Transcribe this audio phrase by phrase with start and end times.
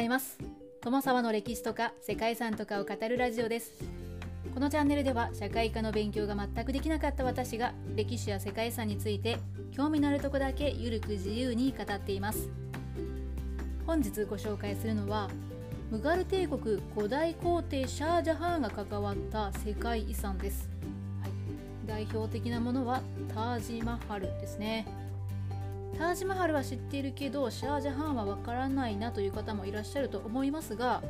[0.00, 0.38] ざいます。
[0.80, 3.84] 友沢の歴史とか世界遺産とかを語るラジオです。
[4.54, 9.36] このチャンネルでは社会科の勉強が全くできなかった私が歴史や世界遺産について
[9.70, 12.48] 興味のあるとこだけゆるく自由に語っています。
[13.86, 15.28] 本日ご紹介するのは
[15.90, 20.70] ムガル帝国古代皇帝シャージャハーンが関わった世界遺産です、
[21.20, 21.30] はい、
[21.86, 23.02] 代表的なものは
[23.34, 24.86] タージマハルですね。
[26.00, 31.02] タージマハルは知っているけどシャージャハンはわからないなという方もいらっしゃると思いますが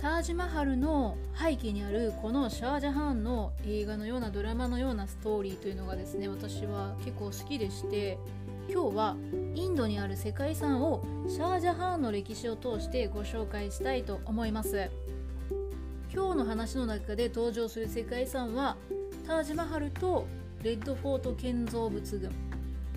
[0.00, 8.16] タージマハルの背景にあるこのシャージャハンの映画のようなドラマのようなストーリーというのがですね私は結構好きでして
[8.72, 9.16] 今日は
[9.54, 14.90] インドにある世界遺産をシャージャハンの歴史を通してご紹介したいと思います。
[16.10, 18.78] 今日の話の中で登場する世界遺産は
[19.26, 20.26] タージマハルと
[20.62, 22.47] レッドフォート建造物群。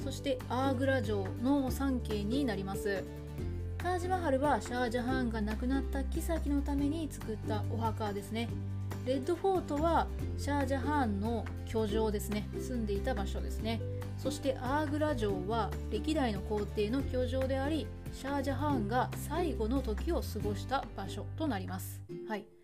[0.03, 3.03] そしてアーグラ城の3景になります。
[3.77, 8.49] タージマハルはシャージャハーンが亡くなった妃のために作ったお墓ですね。
[9.05, 12.47] レッドフォートはシャージャハーンの居城ですね。
[12.59, 13.81] 住んでいた場所ですね。
[14.17, 22.02] そしてアーグラ城は歴代の皇帝の居城でありシャージャハーンが最後の時を過ごした場所となります。
[22.27, 22.61] はい。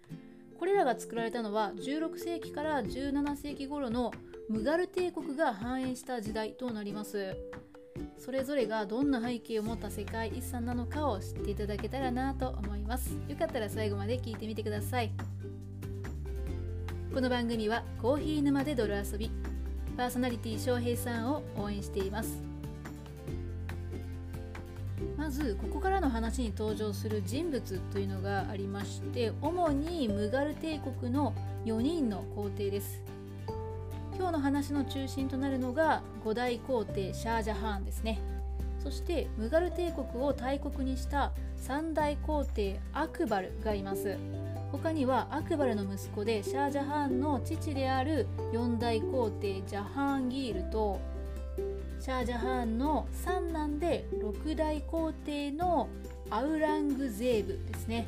[0.67, 4.11] れらが作られたのは16世紀から17世紀頃の
[4.49, 7.35] ムガル帝国が繁栄した時代となります。
[8.19, 13.17] それぞれがどんな背景を持った世界遺産なのかを知っていただけたらなと思います。
[13.27, 15.11] よかったら最後まで聞いてみてください。
[17.13, 19.31] この番組はコーヒー沼で泥遊び
[19.95, 22.46] パーソナリティ翔平さんを応援しています。
[25.37, 31.33] ずここからの話に登場する人物というのがありまして主にムガル帝国の
[31.65, 33.03] 4人の皇帝です。
[34.15, 38.19] 今日の話の中心となるのが五大皇帝シャージャハーンですね。
[38.83, 44.17] そしてムガル帝国を大国にした三大皇帝アクバルがいます。
[44.71, 50.99] 他にはアクバルの息子でシャージャハーンの父である四大皇帝ジャハーンギールと
[51.99, 55.89] シャージャハーンの三男で六大皇帝の
[56.29, 58.07] アウラングゼーブですね。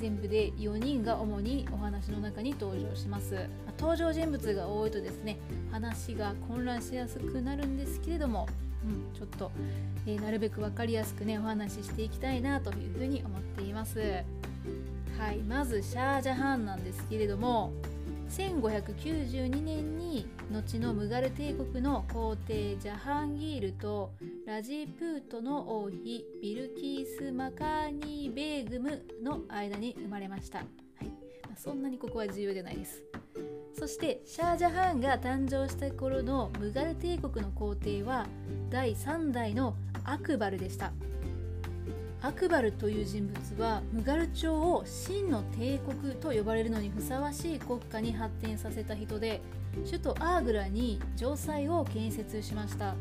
[0.00, 3.48] 全部で4人が主にお話の中に登場します。
[3.78, 5.36] 登場人物が多いとですね
[5.70, 8.48] 話が混乱しやすくなるんですけれども、
[8.84, 9.50] うん、ちょっと、
[10.06, 13.98] えー、なるべく分かりやすくねお話ししていきたいなというふうに思っています。
[15.18, 17.72] はいまずシャージャハーンなんですけれども
[18.36, 24.10] 1592年に後のムガル帝国の皇帝ジャハンギールと
[24.44, 30.66] ラジプートの王妃ビルキース・マカーニー・ベーグムの間に生まれました、はい。
[31.48, 33.04] ま、そんなにここは重要でないです。
[33.72, 38.26] そしてシャージャハンが誕生した頃のムガル帝国の皇帝は
[38.68, 40.92] 第3代のアクバルでした。
[42.24, 49.42] アクバルという人物はムガル朝を真の帝国と呼ばれるのにふさわしい国家に発展させた人で
[49.84, 52.94] 首都アーグラに城塞を建設しました。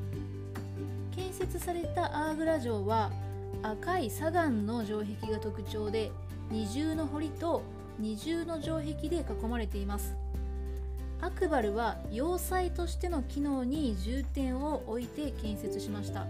[1.15, 3.13] 建設されたアーグラ城は
[3.61, 6.11] 赤い砂岩の城壁が特徴で
[6.51, 7.63] 二重の堀と
[7.97, 10.17] 二重の城壁で囲まれています。
[11.21, 16.27] アクバルは要塞としての機能に重点を置いて建設しました。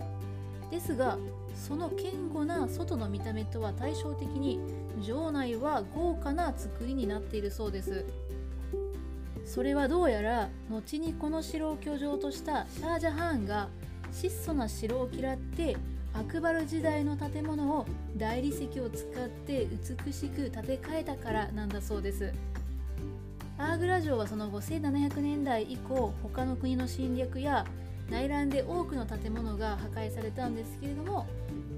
[0.69, 1.17] ですが
[1.55, 2.03] その堅
[2.33, 4.59] 固な外の見た目とは対照的に
[5.01, 8.05] 城内は豪華な造りになっているそうです。
[9.45, 13.69] それはどうやら後にこの城を居城としたシャージャハーンが
[14.11, 15.75] 質素な城を嫌って
[16.13, 19.67] アクバル時代の建物を大理石を使って
[20.05, 22.33] 美しく建て替えたからなんだそうです。
[23.57, 27.65] アーグラ城はその後1700年代以降他の国の侵略や
[28.09, 31.25] 内乱で多くの建物が破壊されたんですけれども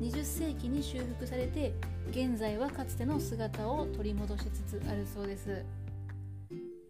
[0.02, 1.74] 20世紀に修復されて
[2.12, 5.64] 現在はかつての姿を取り戻しつつあるそうです。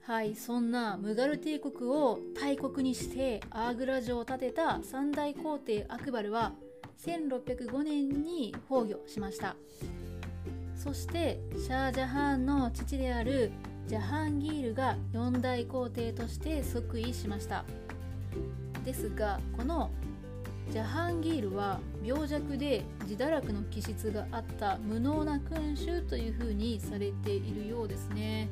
[0.01, 6.53] はいそんなムガル帝国を大国にしてアーグラ城を建てた三大皇帝アクバルは
[7.03, 9.55] 1605年に崩御しました。
[10.75, 13.51] そしてシャージャハーンの父である
[13.87, 17.65] ジャハンギールが四大皇帝として即位しました。
[18.85, 19.89] ですがこの
[20.71, 28.49] ジャハンギールは病弱で自堕落の気質があった無能な君主というふうにされているようですね。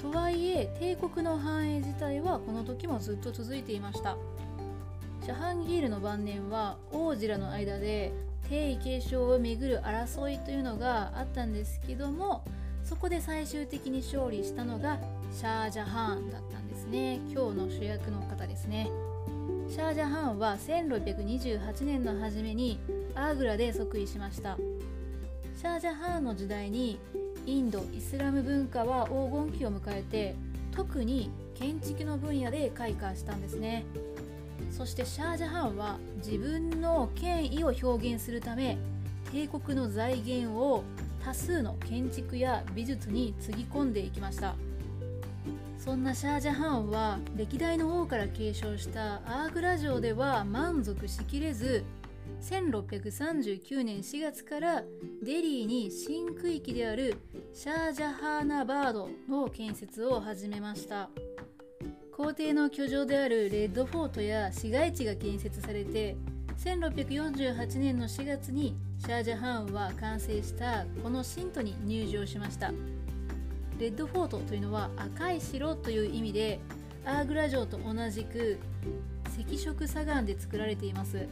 [0.00, 4.16] とはいえ帝国の繁栄自体はこの時もずっと続いていました。
[5.22, 8.12] ジャハンギールの晩年は王子らの間で
[8.48, 12.44] 帝位継承をめぐる争いというのがあったんですけども
[12.86, 14.98] そこで最終的に勝利したのが
[15.32, 17.16] シャージャハーンだったんですね。
[17.28, 18.88] 今日の主役の方ですね。
[19.68, 22.78] シャージャハーンは1628年の初めに
[23.16, 24.56] アーグラで即位しました。
[25.56, 27.00] シャージャハーンの時代に
[27.44, 30.36] インドイスラム文化は黄金期を迎えて
[30.70, 33.84] 特に建築の分野で開花したんですね。
[34.70, 38.78] そしてシャージャハンは自分の権威を表現するため
[39.32, 40.84] 帝国の財源を
[41.24, 44.54] 多数の建築や美術につぎ込んでいきました。
[45.78, 51.84] そんなシャージャハンは歴代の王から継承したアーグラ城では満足しきれず
[52.42, 54.82] 1639年4月から
[55.22, 57.16] デリーに新区域である
[57.52, 61.08] シャージャハーナバードの建設を始めました。
[62.16, 66.16] 皇帝の居城であるレッドフォートや市街地が建設されて
[66.58, 72.72] 1648年の4月にシャージャハーンは完成したこの信徒に入場しました。
[73.78, 76.60] レッドフォートというのは赤い城という意味で
[77.04, 78.58] アーグラ城と同じく
[79.38, 81.26] 赤色砂岩で作られています。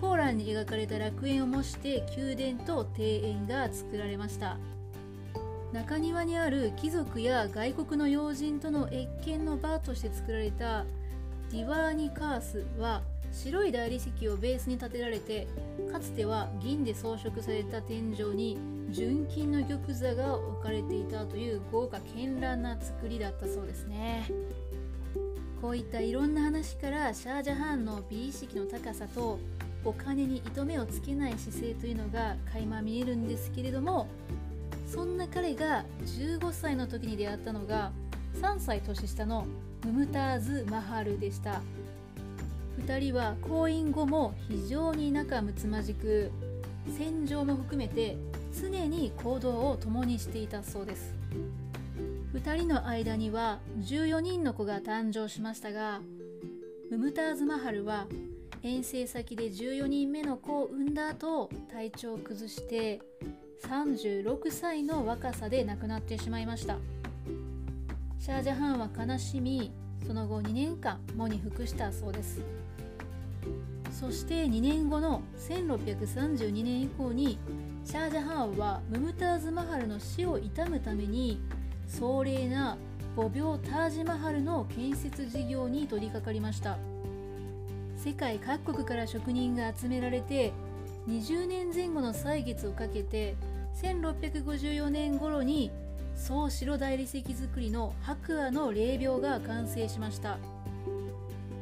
[0.00, 4.58] コーランに描かれた楽園を模して宮殿と庭園が作られました。
[5.72, 10.84] 中庭にある貴族や外国の要人との謁見の場として作られた
[11.50, 13.02] ディワーニカースは
[13.32, 15.46] 白い大理石をベースに建てられて
[15.92, 18.58] かつては銀で装飾された天井に
[18.90, 24.30] 純金の玉座が置かれていたという豪華絢爛な作りだったそうですね。
[25.60, 29.40] こういったいろんな話からシャージャハンの美意識の高さと
[29.84, 34.06] お金に糸目をつけない姿勢というのが垣間見えるんですけれども
[34.86, 37.90] そんな彼が15歳の時に出会ったのが
[38.40, 39.46] 3歳年下の
[39.84, 41.60] ムムターズ・マハルでした。
[42.78, 46.30] 2人は婚姻後も非常に仲睦まじく
[46.96, 48.16] 戦場も含めて
[48.58, 51.14] 常に行動を共にしていたそうです。
[52.34, 56.00] 2人の間には14人の子が誕生しましたが
[56.90, 58.06] ムムターズ・マハルは
[58.62, 63.00] 遠征先で14人目の子を産んだ後体調を崩して
[63.62, 66.78] 36歳の若さで亡くなってしまいました。
[68.18, 69.72] シャージャハンは悲しみ
[70.06, 72.42] その後2年間喪に服したそうです。
[73.90, 77.38] そして2年後の1632年以降に
[77.84, 81.40] シャージャハーンはムムターズ・マハルの死を悼むために
[81.86, 82.76] 壮麗な
[83.16, 86.78] 母廟タージマハルの建設事業に取り掛かりました。
[87.96, 90.52] 世界各国から職人が集められて
[91.08, 93.34] 20年前後の歳月をかけて
[93.82, 95.72] 1654年頃に
[96.14, 100.38] 総白大理石造りの白亜の霊廟が完成しました。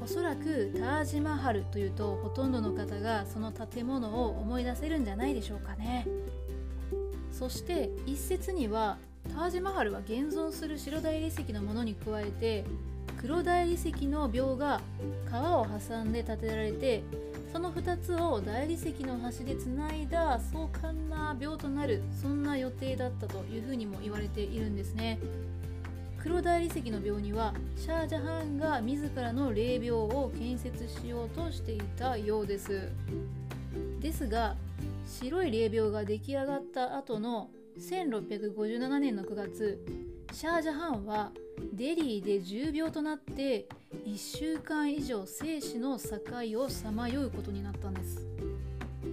[0.07, 6.07] おそらくタージマハルというとほとんどの方がその建物を思い出せるんじゃないでしょうかね。
[7.33, 8.99] そして一説には
[9.35, 12.65] タージマハルは現存する白大理石のものに加えて
[13.21, 14.81] 黒大理石の廟が
[15.29, 17.03] 川を挟んで建てられて
[17.53, 25.19] その2つを大理石の端でつないだ壮観な廟となるそんな予定だったというふうにも言われているんですね。
[26.27, 32.91] 黒大理石の廟にはシャージャハンが自らの霊廟を建設しようとしていたようです。
[34.01, 34.57] ですが
[35.07, 39.79] 白い霊廟が出来上がった後の1657年の9月
[40.33, 41.31] シャージャハンは
[41.73, 43.69] デリーで重病となって
[44.05, 48.27] 1週間以上生死の境をさまようことになったんです。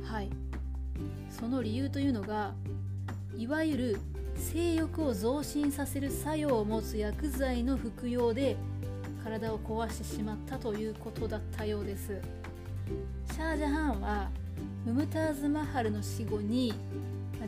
[0.03, 0.31] はい。
[1.29, 2.55] その理由というのが
[3.37, 3.99] いわゆる
[4.35, 8.57] 性欲を増進させる作用を持つ薬剤の服用で
[9.23, 12.19] 体を壊してしまったということだったようです。
[13.31, 14.29] シャージャハンは
[14.85, 16.73] ムムターズ・マハルの死後に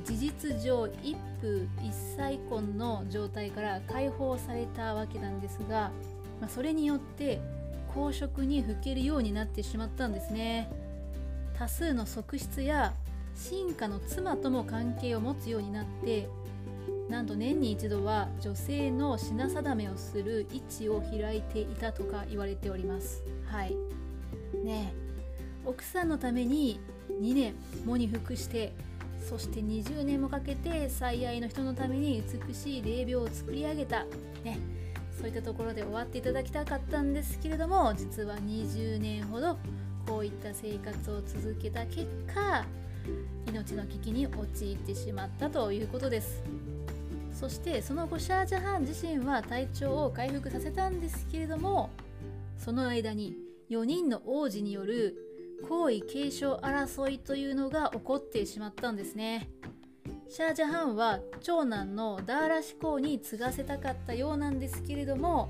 [0.05, 5.91] 事実上一夫一妻婚の状態から解放されたわけなんですが、
[6.39, 7.41] まあ、それによって
[7.93, 10.69] 公職にふけるようになってしまったんですね。
[11.57, 12.93] 多数の側室や
[13.35, 16.27] 進化の妻とも関係を持つようになって
[17.09, 23.24] なんと年に一度は女性の品定めをする位置を開いていたとか言われております。
[23.45, 23.75] はい。
[24.63, 24.93] ね
[25.65, 26.79] 奥さんのために
[27.21, 28.74] 2年喪に服して
[29.27, 34.05] そして20年もかけて最愛の人のために美しい霊廟を作り上げた。
[34.43, 34.59] ね。
[35.17, 39.57] そういったところで終わっていただきたかったんですけれども実は20年ほど
[40.05, 42.65] こういった生活を続けた結果
[43.47, 46.43] 命の危機に陥ってしまったということです
[47.35, 51.89] そしてその後シャージャハン自身は体調を回復させたんですけれども
[52.57, 53.35] その間に
[53.69, 55.15] 4人の王子による
[55.67, 59.49] 皇位継承争いというのが起こってしまったんですね。
[60.29, 65.49] シャージャハンは長男のダーラシ公に継がせたかったようなんですけれども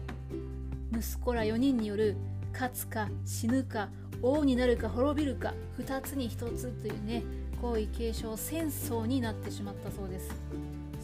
[0.91, 2.17] 息子ら4人による
[2.51, 3.89] 勝つか死ぬか
[4.21, 7.23] 王になるか滅びるか2つに1つというね
[7.61, 10.44] 皇位継承戦争になってしまったそうです。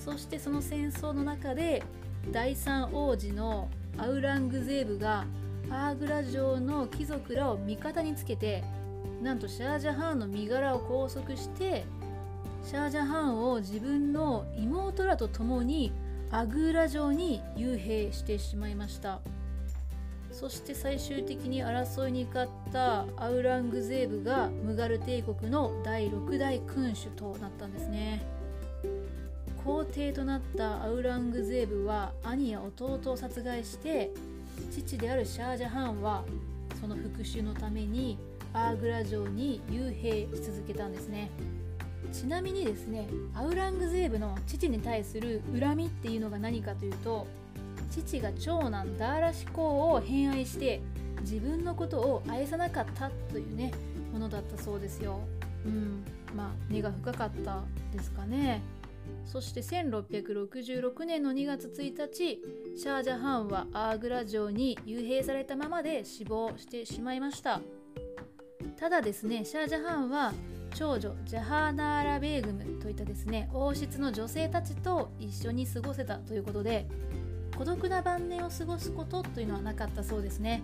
[0.03, 1.83] そしてその戦争の中で
[2.31, 5.25] 第三王子のアウラングゼーブが
[5.69, 8.63] アーグラ城の貴族らを味方につけて
[9.21, 11.85] なんとシャージャハンの身柄を拘束して
[12.63, 15.91] シャージャハンを自分の妹らと共に
[16.31, 19.19] アグーラ城に幽閉してしまいました。
[20.31, 28.40] そして最終的に争いに勝ったアウラングゼーブがムガル帝国の第6代君主となったんですね。
[29.63, 34.09] 皇帝となったアウラングゼーブは兄や弟を殺害して
[34.71, 36.23] 父であるシャージャハンは
[36.79, 38.17] その復讐のために
[38.53, 41.29] アーグラ城に幽閉し続けたんですね。
[42.11, 47.25] ちなみにですねアウラングゼーブの父に対する恨みっていうのが何かというと
[47.89, 50.81] 父が長男ダーラシ公を偏愛して
[51.21, 53.71] 自分のことを愛さなかったというね
[54.11, 55.19] ものだったそうですよ。
[55.65, 56.03] うん。
[56.35, 57.61] まあ根が深かった
[57.93, 58.61] ですかね。
[59.25, 62.41] そして1666年の2月1日
[62.75, 67.61] シャージャハンはアーグラ城に幽閉されたままで死亡してしまいました。
[68.77, 70.33] ただですねシャージャハンは
[70.73, 76.87] 長女ジャハーナーラ・ベーグムといったですね王室の女性たちと一緒に過ごせたということで
[77.57, 80.63] 孤独な晩年を過ごすことというのはなかったそうですね。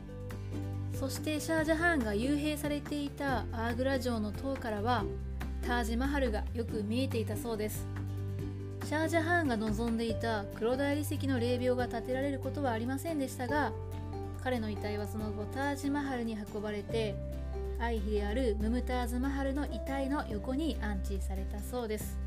[0.93, 5.03] そしてシャージャハンが幽閉されていたアーグラ城の塔からは
[5.61, 7.85] タージマハルがよく見えていたそうです。
[8.87, 13.73] シャージャハーンが望んでいた黒大理石の霊廟が建てられることはありませんでしたが
[14.41, 17.13] 彼の遺体はその後タージマハルに運ばれて
[17.79, 22.17] 愛妃であるムムターズ・マハルの遺体の横に安置されたそうです。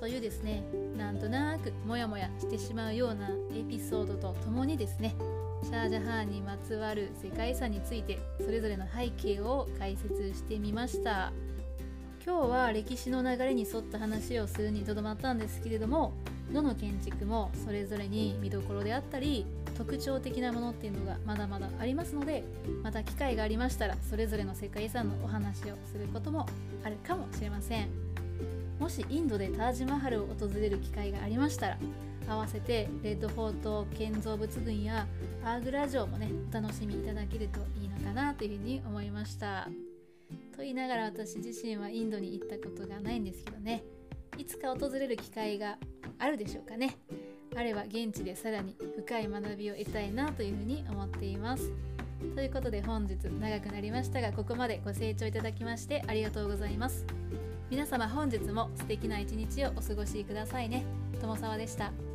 [0.00, 0.62] というですね
[0.96, 5.14] なんとなくモヤモヤしてしまうようなエピソードとともにですね
[5.62, 11.30] シャージャハーンにまつわる世界遺産についてそれぞれの背景を解説してみました。
[12.28, 16.12] 今日は歴史の流れに沿った話をするにとどまったんですけれども
[16.52, 19.46] どの建築もそれぞれに見どころであったり
[19.78, 22.44] 特徴的なものっていうのがまだまだありますので
[22.82, 26.46] また機会がありましたらそれぞれの世界遺産のお話をすることも
[26.84, 27.88] あるかもしれません。
[28.78, 31.78] もしインドでタージマハルを訪れる機会がありましたら
[32.28, 35.06] 合わせてレッドフォート建造物群や
[35.42, 39.87] アーグラ城もねお楽しみいただけるといいのかなというふうに思いました。
[40.54, 43.84] と言いながら私自身はインドに行ったことがないんですけどね。
[44.36, 45.78] いつか訪れる機会が
[46.18, 46.96] あるでしょうかね。
[47.56, 51.72] あれば現地でさらに深い学びを得たいなというふうに思っています。
[52.34, 57.06] ということで本日長くなりましたがここまでご清聴いただきましてありがとうございます。
[57.70, 60.84] 皆様本日も素敵な一日をお過ごしくださいね。
[61.20, 62.07] 友沢でした。